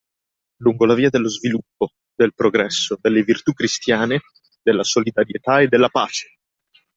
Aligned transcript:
Lungo 0.63 0.85
la 0.87 0.95
via 0.95 1.11
dello 1.11 1.29
sviluppo, 1.29 1.91
del 2.15 2.33
progresso, 2.33 2.97
delle 2.99 3.21
virtù 3.21 3.53
cristiane, 3.53 4.21
della 4.63 4.83
solidarietà 4.83 5.59
e 5.59 5.67
della 5.67 5.89
pace! 5.89 6.39